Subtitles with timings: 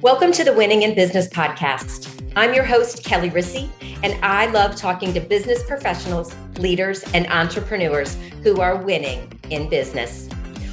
[0.00, 2.32] Welcome to the Winning in Business podcast.
[2.36, 3.68] I'm your host, Kelli Risse,
[4.02, 10.30] and I love talking to business professionals, leaders, and entrepreneurs who are winning in business.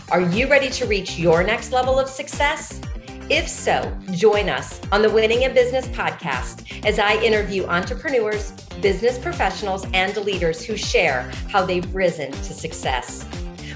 [0.09, 2.79] Are you ready to reach your next level of success?
[3.29, 8.51] If so, join us on the Winning in Business podcast as I interview entrepreneurs,
[8.81, 13.25] business professionals, and leaders who share how they've risen to success.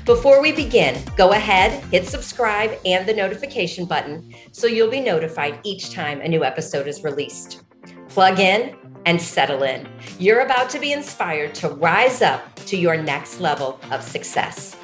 [0.05, 5.59] Before we begin, go ahead, hit subscribe and the notification button so you'll be notified
[5.63, 7.63] each time a new episode is released.
[8.09, 9.89] Plug in and settle in.
[10.19, 14.75] You're about to be inspired to rise up to your next level of success.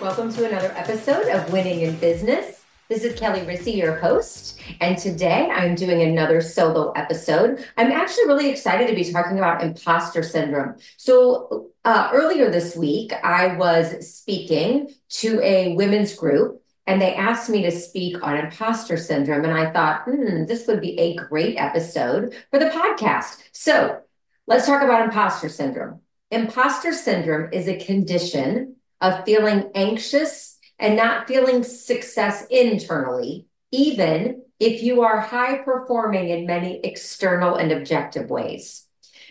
[0.00, 2.57] Welcome to another episode of Winning in Business.
[2.88, 7.62] This is Kelli Risse, your host, and today I'm doing another solo episode.
[7.76, 10.76] I'm actually really excited to be talking about imposter syndrome.
[10.96, 14.88] So, uh, earlier this week, I was speaking
[15.20, 19.44] to a women's group, and they asked me to speak on imposter syndrome.
[19.44, 23.36] And I thought, hmm, this would be a great episode for the podcast.
[23.52, 24.00] So,
[24.46, 26.00] let's talk about imposter syndrome.
[26.30, 34.82] Imposter syndrome is a condition of feeling anxious and not feeling success internally, even if
[34.82, 38.86] you are high performing in many external and objective ways.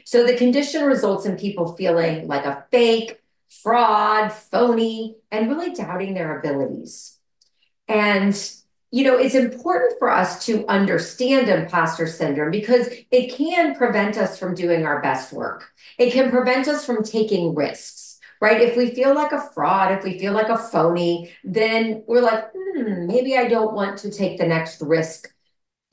[0.05, 6.13] So the condition results in people feeling like a fake, fraud, phony, and really doubting
[6.13, 7.17] their abilities.
[7.87, 8.33] And
[8.89, 14.39] you know, it's important for us to understand imposter syndrome because it can prevent us
[14.39, 15.73] from doing our best work.
[15.97, 18.06] It can prevent us from taking risks
[18.41, 18.61] right?
[18.61, 22.51] If we feel like a fraud, if we feel like a phony, then we're like,
[22.55, 25.29] hmm, maybe I don't want to take the next risk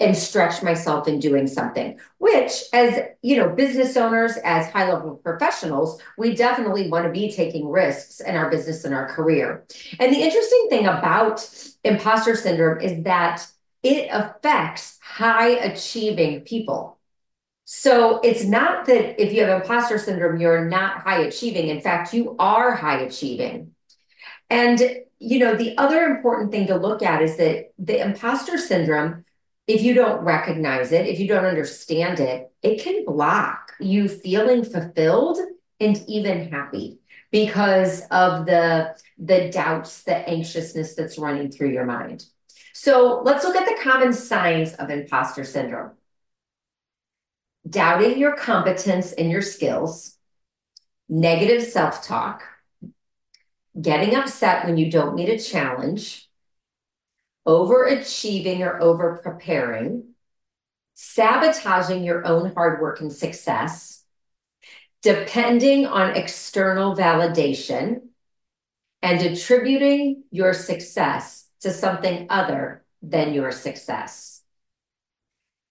[0.00, 5.14] and stretch myself in doing something which as you know business owners as high level
[5.22, 9.64] professionals we definitely want to be taking risks in our business and our career
[10.00, 11.48] and the interesting thing about
[11.84, 13.46] imposter syndrome is that
[13.84, 16.93] it affects high achieving people
[17.64, 21.69] so it's not that if you have imposter syndrome, you're not high achieving.
[21.69, 23.73] In fact, you are high achieving.
[24.51, 24.80] And,
[25.19, 29.25] you know, the other important thing to look at is that the imposter syndrome,
[29.67, 34.63] if you don't recognize it, if you don't understand it, it can block you feeling
[34.64, 35.39] fulfilled
[35.81, 36.98] and even happy
[37.31, 42.25] because of the the doubts the anxiousness that's running through your mind
[42.73, 45.91] so let's look at the common signs of imposter syndrome
[47.69, 50.17] doubting your competence and your skills,
[51.08, 52.42] negative self talk,
[53.80, 56.29] getting upset when you don't meet a challenge,
[57.47, 60.14] overachieving or over preparing,
[60.95, 64.05] sabotaging your own hard work and success,
[65.02, 68.01] depending on external validation,
[69.02, 74.33] and attributing your success to something other than your success.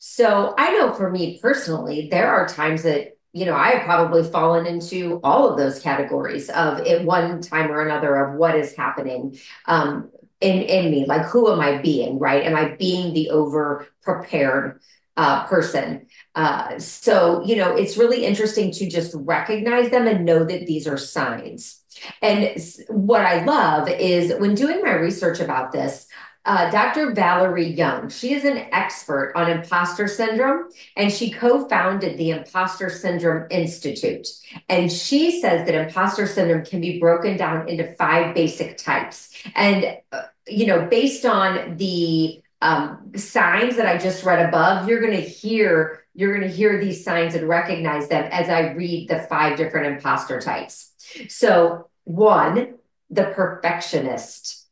[0.06, 4.22] So I know for me personally, there are times that, you know, I have probably
[4.22, 8.76] fallen into all of those categories of at one time or another of what is
[8.76, 10.12] happening um,
[10.42, 11.06] in, in me.
[11.06, 12.44] Like, who am I being, right?
[12.44, 14.82] Am I being the over prepared
[15.16, 16.08] uh, person?
[16.36, 20.86] Uh, so, you know, it's really interesting to just recognize them and know that these
[20.86, 21.82] are signs.
[22.22, 22.58] And
[22.90, 26.08] what I love is when doing my research about this,
[26.46, 27.14] uh, Dr.
[27.14, 28.10] Valerie Young.
[28.10, 34.28] She is an expert on imposter syndrome and she co founded the Imposter Syndrome Institute.
[34.68, 39.32] And she says that imposter syndrome can be broken down into five basic types.
[39.56, 45.02] And, uh, you know, based on the um, signs that I just read above, you're
[45.02, 49.10] going to hear you're going to hear these signs and recognize them as I read
[49.10, 50.92] the five different imposter types.
[51.28, 52.76] So, one,
[53.10, 54.63] the perfectionist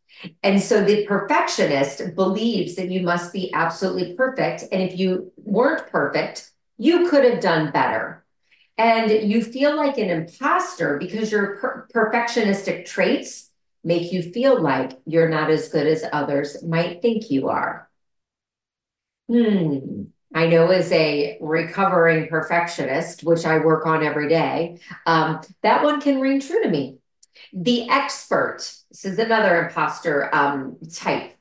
[0.44, 4.64] and so the perfectionist believes that you must be absolutely perfect.
[4.72, 8.24] And if you weren't perfect, you could have done better.
[8.78, 13.50] And you feel like an imposter because your per- perfectionistic traits
[13.84, 17.90] make you feel like you're not as good as others might think you are.
[19.29, 20.03] Hmm.
[20.34, 26.00] I know as a recovering perfectionist, which I work on every day, um, that one
[26.00, 27.01] can ring true to me.
[27.53, 28.57] The expert,
[28.89, 31.33] this is another imposter um, type.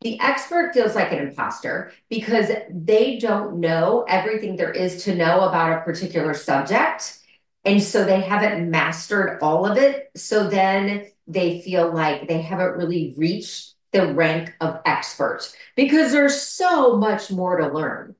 [0.00, 5.40] The expert feels like an imposter because they don't know everything there is to know
[5.40, 7.18] about a particular subject.
[7.64, 10.10] And so they haven't mastered all of it.
[10.16, 16.40] So then they feel like they haven't really reached the rank of expert because there's
[16.40, 18.14] so much more to learn.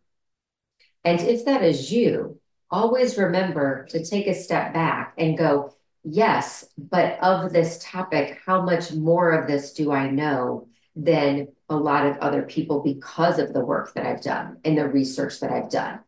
[1.05, 2.40] And if that is you,
[2.70, 5.75] always remember to take a step back and go,
[6.05, 11.77] Yes, but of this topic, how much more of this do I know than a
[11.77, 15.51] lot of other people because of the work that I've done and the research that
[15.51, 16.01] I've done?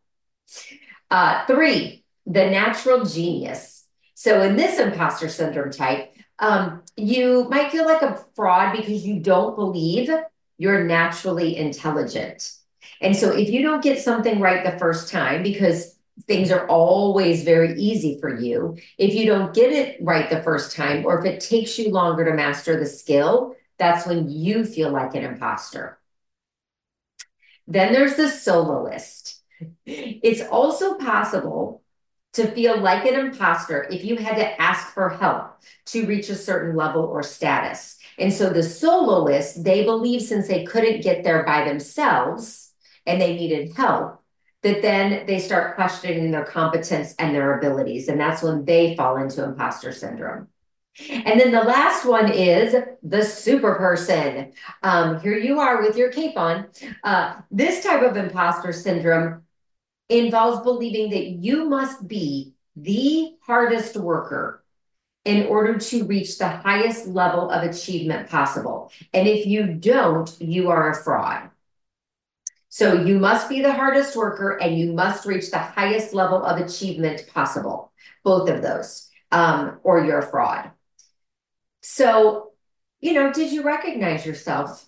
[1.09, 3.85] Uh, three, the natural genius.
[4.13, 9.19] So in this imposter syndrome type, um, you might feel like a fraud because you
[9.19, 10.11] don't believe
[10.59, 12.51] you're naturally intelligent.
[13.01, 17.43] And so if you don't get something right the first time, because things are always
[17.43, 21.25] very easy for you, if you don't get it right the first time, or if
[21.25, 25.99] it takes you longer to master the skill, that's when you feel like an imposter.
[27.67, 29.43] Then there's the soloist.
[29.85, 31.83] It's also possible
[32.33, 36.35] to feel like an imposter if you had to ask for help to reach a
[36.35, 37.97] certain level or status.
[38.19, 42.73] And so the soloists, they believe since they couldn't get there by themselves
[43.05, 44.16] and they needed help,
[44.63, 48.07] that then they start questioning their competence and their abilities.
[48.07, 50.47] And that's when they fall into imposter syndrome.
[51.09, 54.53] And then the last one is the super person.
[54.81, 56.67] Um, here you are with your cape on.
[57.03, 59.43] Uh, this type of imposter syndrome
[60.09, 64.63] involves believing that you must be the hardest worker
[65.25, 68.91] in order to reach the highest level of achievement possible.
[69.13, 71.49] And if you don't, you are a fraud.
[72.77, 76.61] So you must be the hardest worker and you must reach the highest level of
[76.61, 77.91] achievement possible,
[78.23, 80.69] both of those, um, or you're a fraud.
[81.81, 82.51] So,
[82.99, 84.87] you know, did you recognize yourself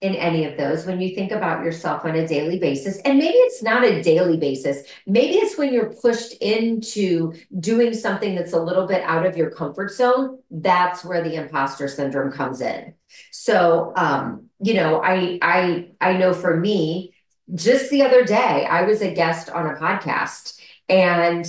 [0.00, 2.98] in any of those when you think about yourself on a daily basis.
[3.04, 4.84] And maybe it's not a daily basis.
[5.06, 9.50] Maybe it's when you're pushed into doing something that's a little bit out of your
[9.50, 10.38] comfort zone.
[10.50, 12.94] That's where the imposter syndrome comes in.
[13.32, 17.14] So, um, you know, I, I, I know for me,
[17.54, 21.46] just the other day, I was a guest on a podcast and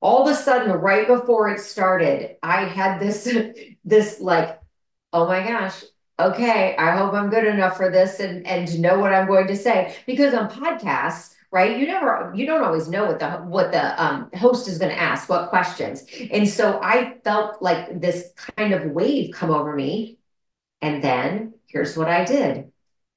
[0.00, 3.32] all of a sudden, right before it started, I had this,
[3.84, 4.60] this like,
[5.12, 5.84] oh my gosh,
[6.18, 9.56] okay, I hope I'm good enough for this and and know what I'm going to
[9.56, 9.96] say.
[10.06, 14.30] Because on podcasts, right, you never you don't always know what the what the um,
[14.34, 16.04] host is going to ask, what questions.
[16.30, 20.18] And so I felt like this kind of wave come over me.
[20.80, 22.70] And then here's what I did.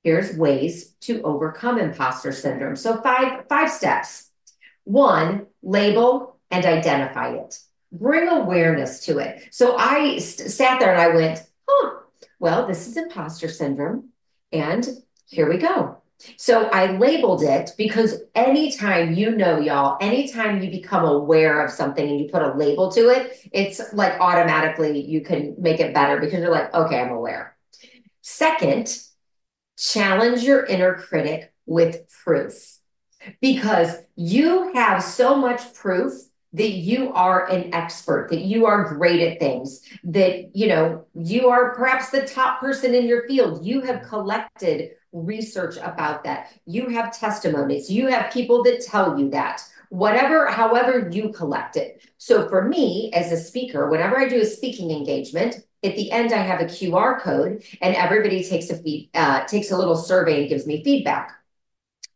[0.03, 2.75] Here's ways to overcome imposter syndrome.
[2.75, 4.31] So five five steps.
[4.83, 7.59] One, label and identify it.
[7.91, 9.47] Bring awareness to it.
[9.51, 12.01] So I st- sat there and I went, huh,
[12.39, 14.09] well, this is imposter syndrome.
[14.51, 14.87] And
[15.27, 15.97] here we go.
[16.37, 22.07] So I labeled it because anytime you know, y'all, anytime you become aware of something
[22.07, 26.19] and you put a label to it, it's like automatically you can make it better
[26.19, 27.54] because you're like, okay, I'm aware.
[28.27, 28.97] Second,
[29.77, 32.79] challenge your inner critic with proof
[33.39, 36.11] because you have so much proof
[36.53, 41.49] that you are an expert, that you are great at things, that you know, you
[41.49, 43.63] are perhaps the top person in your field.
[43.63, 46.51] You have collected research about that.
[46.65, 47.91] You have testimonies.
[47.91, 49.61] You have people that tell you that.
[49.89, 52.03] Whatever, however you collect it.
[52.17, 56.33] So for me as a speaker, whenever I do a speaking engagement, at the end
[56.33, 60.41] I have a QR code, and everybody takes a feed, uh, takes a little survey
[60.41, 61.31] and gives me feedback.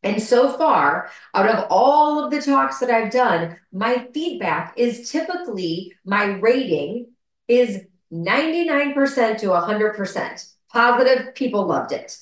[0.01, 5.11] And so far, out of all of the talks that I've done, my feedback is
[5.11, 7.07] typically my rating
[7.47, 7.81] is
[8.11, 11.35] 99% to 100% positive.
[11.35, 12.17] People loved it.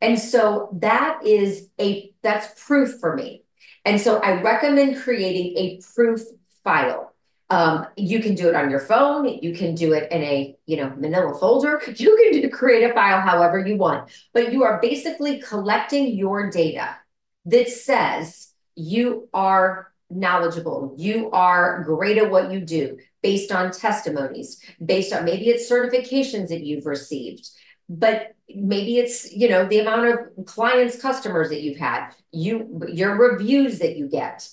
[0.00, 3.44] And so that is a, that's proof for me.
[3.84, 6.20] And so I recommend creating a proof
[6.64, 7.11] file.
[7.52, 9.28] Um, you can do it on your phone.
[9.28, 11.82] You can do it in a, you know, manila folder.
[12.02, 16.50] You can do, create a file however you want, but you are basically collecting your
[16.50, 16.96] data
[17.44, 24.58] that says you are knowledgeable, you are great at what you do based on testimonies,
[24.82, 27.50] based on maybe it's certifications that you've received,
[27.86, 33.16] but maybe it's you know the amount of clients customers that you've had you your
[33.16, 34.46] reviews that you get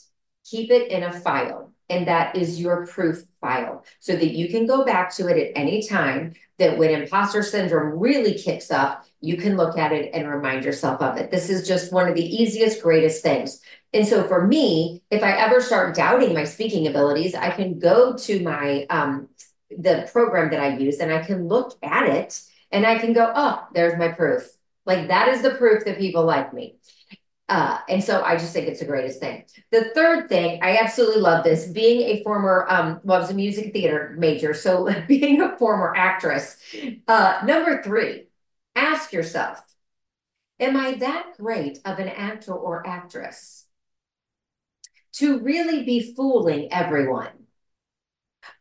[0.46, 4.68] keep it in a file and that is your proof file so that you can
[4.68, 9.38] go back to it at any time that when imposter syndrome really kicks up you
[9.38, 11.30] can look at it and remind yourself of it.
[11.30, 13.62] This is just one of the easiest, greatest things.
[13.94, 18.16] And so for me, if I ever start doubting my speaking abilities, I can go
[18.16, 19.28] to my um,
[19.70, 22.42] the program that I use and I can look at it
[22.72, 24.50] and I can go, oh, there's my proof.
[24.86, 26.78] Like that is the proof that people like me.
[27.50, 29.44] Uh, and so I just think it's the greatest thing.
[29.72, 31.68] The third thing, I absolutely love this.
[31.68, 35.94] Being a former, um, well, I was a music theater major, so being a former
[35.96, 36.58] actress.
[37.08, 38.26] Uh, number three,
[38.76, 39.62] Ask yourself,
[40.60, 43.66] am I that great of an actor or actress
[45.14, 47.30] to really be fooling everyone?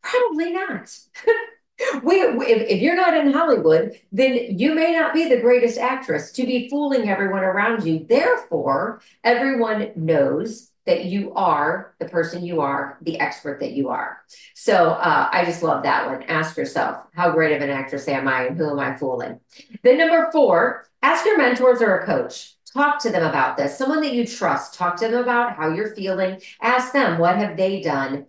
[0.02, 0.90] Probably not.
[2.02, 6.32] we, if, if you're not in Hollywood, then you may not be the greatest actress
[6.32, 8.04] to be fooling everyone around you.
[8.08, 14.23] Therefore, everyone knows that you are the person you are, the expert that you are.
[14.54, 16.23] So uh, I just love that one.
[16.25, 19.38] Ask yourself, how great of an actress am I and who am I fooling?
[19.82, 22.54] Then number four, ask your mentors or a coach.
[22.73, 23.76] Talk to them about this.
[23.76, 24.75] Someone that you trust.
[24.75, 26.40] Talk to them about how you're feeling.
[26.61, 28.26] Ask them what have they done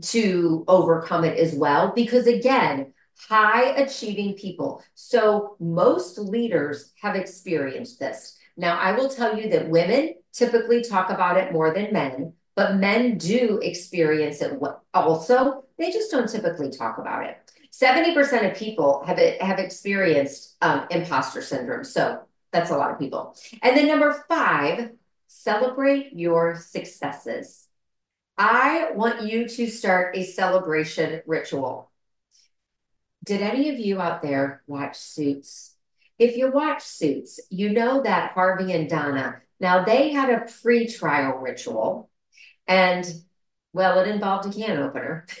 [0.00, 1.92] to overcome it as well.
[1.94, 2.92] Because again,
[3.28, 4.82] high achieving people.
[4.94, 8.38] So most leaders have experienced this.
[8.56, 12.76] Now, I will tell you that women typically talk about it more than men, but
[12.76, 14.58] men do experience it
[14.92, 15.64] also.
[15.78, 17.38] They just don't typically talk about it.
[17.72, 21.84] 70% of people have, have experienced um, imposter syndrome.
[21.84, 22.20] So
[22.52, 23.34] that's a lot of people.
[23.62, 24.90] And then number five,
[25.26, 27.61] celebrate your successes.
[28.44, 31.92] I want you to start a celebration ritual.
[33.24, 35.76] Did any of you out there watch Suits?
[36.18, 41.38] If you watch Suits, you know that Harvey and Donna, now they had a pre-trial
[41.38, 42.10] ritual
[42.66, 43.06] and
[43.72, 45.24] well, it involved a can opener.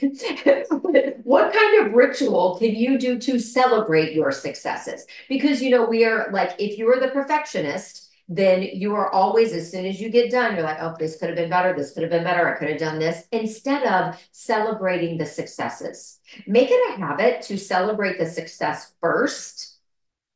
[1.24, 5.06] what kind of ritual can you do to celebrate your successes?
[5.28, 9.52] Because, you know, we are like, if you are the perfectionist, then you are always,
[9.52, 11.74] as soon as you get done, you're like, oh, this could have been better.
[11.76, 12.48] This could have been better.
[12.48, 13.24] I could have done this.
[13.32, 19.78] Instead of celebrating the successes, make it a habit to celebrate the success first,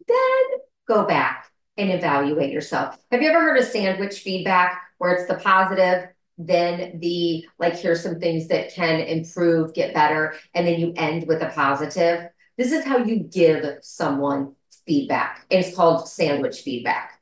[0.06, 0.44] then
[0.86, 2.98] go back and evaluate yourself.
[3.10, 8.02] Have you ever heard of sandwich feedback where it's the positive, then the like, here's
[8.02, 12.28] some things that can improve, get better, and then you end with a positive?
[12.58, 14.54] This is how you give someone
[14.86, 15.44] feedback.
[15.50, 17.15] It's called sandwich feedback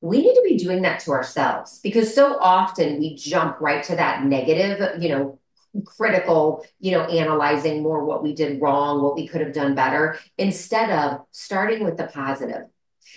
[0.00, 3.96] we need to be doing that to ourselves because so often we jump right to
[3.96, 5.38] that negative, you know,
[5.84, 10.18] critical, you know, analyzing more what we did wrong, what we could have done better,
[10.38, 12.62] instead of starting with the positive.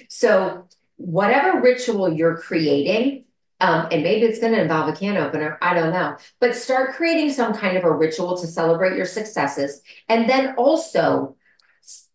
[0.10, 3.26] So, whatever ritual you're creating,
[3.60, 6.96] um, and maybe it's going to involve a can opener, I don't know, but start
[6.96, 9.82] creating some kind of a ritual to celebrate your successes.
[10.10, 11.36] And then also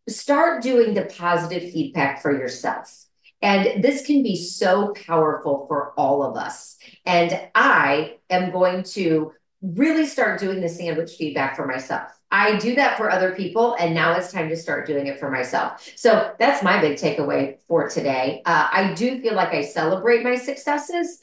[0.08, 3.07] start doing the positive feedback for yourself.
[3.40, 6.76] And this can be so powerful for all of us.
[7.06, 12.10] And I am going to really start doing the sandwich feedback for myself.
[12.30, 15.30] I do that for other people, and now it's time to start doing it for
[15.30, 15.88] myself.
[15.96, 18.42] So that's my big takeaway for today.
[18.44, 21.20] Uh, I do feel like I celebrate my successes.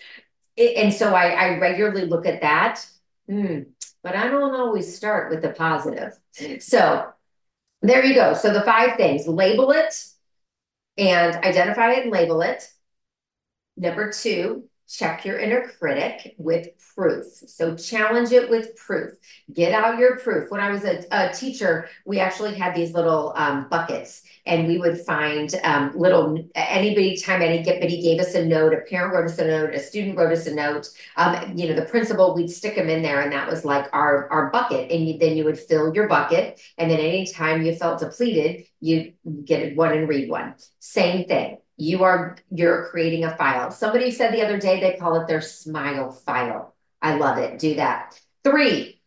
[0.58, 2.86] And so I, I regularly look at that.
[3.30, 3.60] Hmm,
[4.04, 6.14] but I don't always start with the positive.
[6.60, 7.08] So
[7.82, 8.34] there you go.
[8.34, 9.94] So the five things label it,
[10.98, 12.68] and identify and label it.
[13.78, 17.25] Number two, check your inner critic with proof.
[17.48, 19.13] So challenge it with proof.
[19.51, 20.51] Get out your proof.
[20.51, 24.77] When I was a, a teacher, we actually had these little um, buckets and we
[24.77, 29.39] would find um, little, anybody time anybody gave us a note, a parent wrote us
[29.39, 30.88] a note, a student wrote us a note,
[31.18, 34.30] um, you know, the principal, we'd stick them in there and that was like our,
[34.30, 34.92] our bucket.
[34.92, 36.62] And you, then you would fill your bucket.
[36.77, 39.13] And then anytime you felt depleted, you
[39.44, 40.56] get one and read one.
[40.80, 43.72] Same thing you are you're creating a file.
[43.72, 46.75] Somebody said the other day they call it their smile file.
[47.01, 47.60] I love it.
[47.60, 48.20] Do that.
[48.44, 49.01] Three,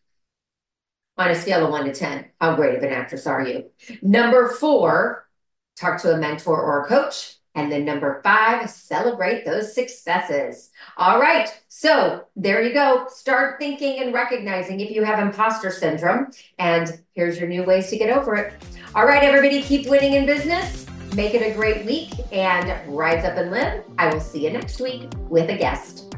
[1.17, 3.65] on a scale of one to 10, how great of an actress are you?
[4.03, 5.29] Number four,
[5.77, 7.35] talk to a mentor or a coach.
[7.55, 10.71] And then number five, celebrate those successes.
[10.97, 11.49] All right.
[11.67, 13.07] So there you go.
[13.09, 16.31] Start thinking and recognizing if you have imposter syndrome.
[16.61, 18.53] And here's your new ways to get over it.
[18.95, 20.88] All right, everybody, keep winning in business.
[21.15, 23.85] Make it a great week and rise up and live.
[23.99, 26.15] I will see you next week with a guest.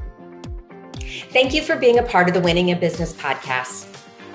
[1.30, 3.86] Thank you for being a part of the Winning in Business podcast.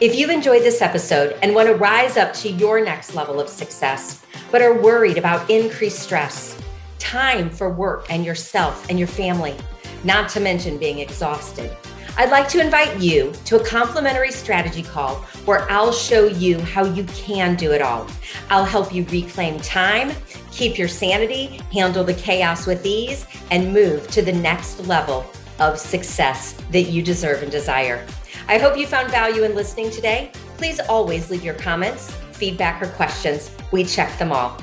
[0.02, 3.50] If you've enjoyed this episode and want to rise up to your next level of
[3.50, 6.62] success, but are worried about increased stress,
[7.00, 9.56] time for work and yourself and your family,
[10.04, 11.76] not to mention being exhausted,
[12.17, 16.86] I'd like to invite you to a complimentary strategy call where I'll show you how
[16.86, 18.07] you can do it all.
[18.50, 20.13] I'll help you reclaim time,
[20.50, 25.29] keep your sanity, handle the chaos with ease, and move to the next level
[25.60, 28.05] of success that you deserve and desire.
[28.48, 30.31] I hope you found value in listening today.
[30.55, 33.51] Please always leave your comments, feedback, or questions.
[33.74, 34.57] We check them all.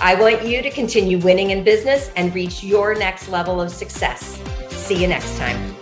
[0.00, 4.40] I want you to continue winning in business and reach your next level of success.
[4.70, 5.81] See you next time.